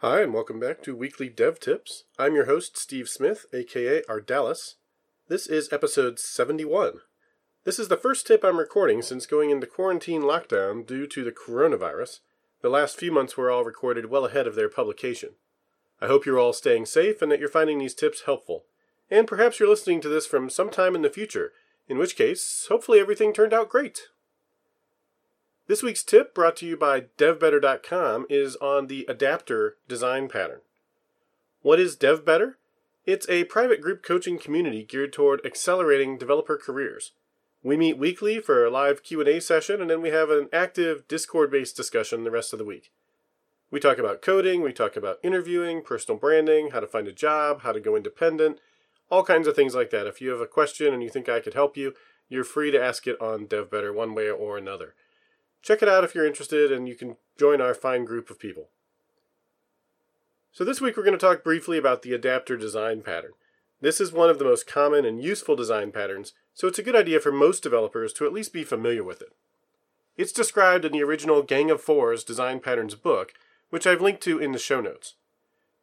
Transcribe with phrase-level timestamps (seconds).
[0.00, 2.04] Hi, and welcome back to Weekly Dev Tips.
[2.18, 4.74] I'm your host, Steve Smith, aka Ardalis.
[5.28, 7.00] This is episode 71.
[7.64, 11.32] This is the first tip I'm recording since going into quarantine lockdown due to the
[11.32, 12.20] coronavirus.
[12.60, 15.30] The last few months were all recorded well ahead of their publication.
[15.98, 18.66] I hope you're all staying safe and that you're finding these tips helpful.
[19.10, 21.52] And perhaps you're listening to this from some time in the future,
[21.88, 24.08] in which case, hopefully everything turned out great.
[25.68, 30.60] This week's tip, brought to you by DevBetter.com, is on the adapter design pattern.
[31.62, 32.54] What is DevBetter?
[33.04, 37.10] It's a private group coaching community geared toward accelerating developer careers.
[37.64, 41.76] We meet weekly for a live Q&A session and then we have an active Discord-based
[41.76, 42.92] discussion the rest of the week.
[43.68, 47.62] We talk about coding, we talk about interviewing, personal branding, how to find a job,
[47.62, 48.60] how to go independent,
[49.10, 50.06] all kinds of things like that.
[50.06, 51.92] If you have a question and you think I could help you,
[52.28, 54.94] you're free to ask it on DevBetter one way or another.
[55.66, 58.68] Check it out if you're interested, and you can join our fine group of people.
[60.52, 63.32] So, this week we're going to talk briefly about the adapter design pattern.
[63.80, 66.94] This is one of the most common and useful design patterns, so it's a good
[66.94, 69.32] idea for most developers to at least be familiar with it.
[70.16, 73.34] It's described in the original Gang of Fours Design Patterns book,
[73.70, 75.14] which I've linked to in the show notes.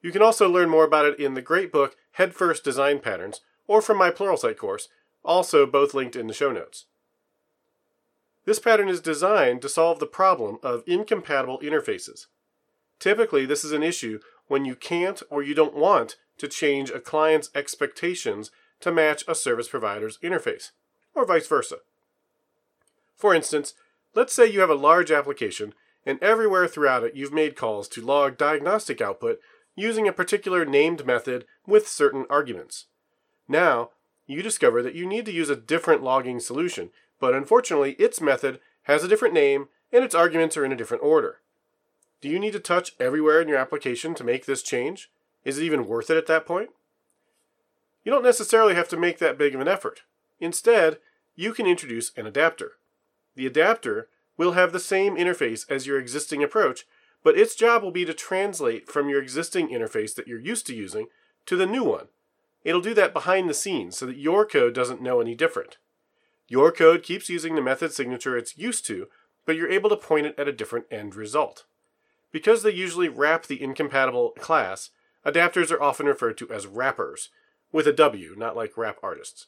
[0.01, 3.81] You can also learn more about it in the great book Headfirst Design Patterns, or
[3.81, 4.87] from my Pluralsight course,
[5.25, 6.85] also both linked in the show notes.
[8.45, 12.27] This pattern is designed to solve the problem of incompatible interfaces.
[12.99, 16.99] Typically, this is an issue when you can't or you don't want to change a
[16.99, 20.71] client's expectations to match a service provider's interface,
[21.15, 21.77] or vice versa.
[23.15, 23.73] For instance,
[24.13, 25.73] let's say you have a large application
[26.05, 29.39] and everywhere throughout it you've made calls to log diagnostic output
[29.75, 32.87] using a particular named method with certain arguments.
[33.47, 33.91] Now,
[34.27, 36.89] you discover that you need to use a different logging solution
[37.23, 41.03] but unfortunately, its method has a different name and its arguments are in a different
[41.03, 41.39] order.
[42.19, 45.09] Do you need to touch everywhere in your application to make this change?
[45.45, 46.71] Is it even worth it at that point?
[48.03, 50.01] You don't necessarily have to make that big of an effort.
[50.41, 50.97] Instead,
[51.33, 52.73] you can introduce an adapter.
[53.35, 56.85] The adapter will have the same interface as your existing approach,
[57.23, 60.75] but its job will be to translate from your existing interface that you're used to
[60.75, 61.07] using
[61.45, 62.09] to the new one.
[62.65, 65.77] It'll do that behind the scenes so that your code doesn't know any different.
[66.47, 69.07] Your code keeps using the method signature it's used to,
[69.45, 71.65] but you're able to point it at a different end result.
[72.31, 74.89] Because they usually wrap the incompatible class,
[75.25, 77.29] adapters are often referred to as wrappers,
[77.71, 79.47] with a W, not like rap artists.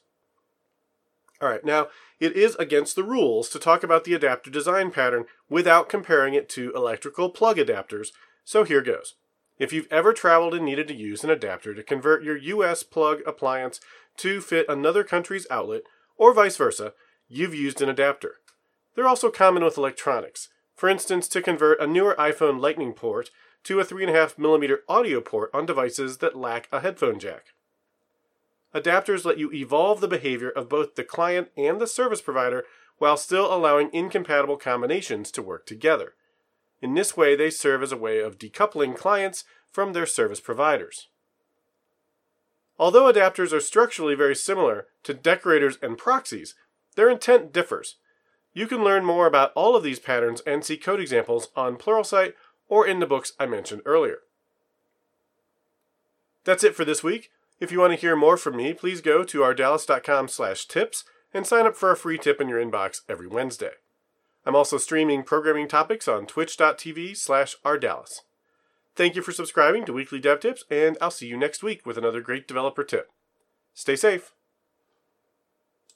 [1.42, 5.88] Alright, now, it is against the rules to talk about the adapter design pattern without
[5.88, 8.08] comparing it to electrical plug adapters,
[8.44, 9.14] so here goes.
[9.58, 13.20] If you've ever traveled and needed to use an adapter to convert your US plug
[13.26, 13.80] appliance
[14.18, 15.82] to fit another country's outlet,
[16.16, 16.92] or vice versa,
[17.28, 18.36] you've used an adapter.
[18.94, 20.48] They're also common with electronics.
[20.74, 23.30] For instance, to convert a newer iPhone Lightning port
[23.64, 27.46] to a 3.5mm audio port on devices that lack a headphone jack.
[28.74, 32.64] Adapters let you evolve the behavior of both the client and the service provider
[32.98, 36.14] while still allowing incompatible combinations to work together.
[36.82, 41.08] In this way, they serve as a way of decoupling clients from their service providers.
[42.78, 46.54] Although adapters are structurally very similar to decorators and proxies,
[46.94, 47.96] their intent differs.
[48.52, 52.34] You can learn more about all of these patterns and see code examples on Pluralsight
[52.68, 54.18] or in the books I mentioned earlier.
[56.44, 57.30] That's it for this week.
[57.58, 61.46] If you want to hear more from me, please go to ardalis.com slash tips and
[61.46, 63.72] sign up for a free tip in your inbox every Wednesday.
[64.44, 68.20] I'm also streaming programming topics on twitch.tv slash ardalis.
[68.96, 71.98] Thank you for subscribing to Weekly Dev Tips, and I'll see you next week with
[71.98, 73.10] another great developer tip.
[73.74, 74.32] Stay safe.